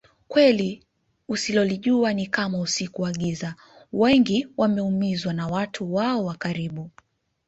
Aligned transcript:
Kweli 0.27 0.83
usilolijua 1.27 2.13
Ni 2.13 2.27
Kama 2.27 2.59
usiku 2.59 3.01
wa 3.01 3.11
Giza 3.11 3.55
wengi 3.93 4.47
wameumizwa 4.57 5.33
na 5.33 5.47
watu 5.47 5.93
wao 5.93 6.25
wa 6.25 6.35
karibu 6.35 6.91